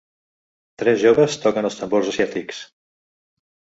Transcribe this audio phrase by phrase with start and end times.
[0.83, 2.67] Tres joves toquen els tambors asiàtics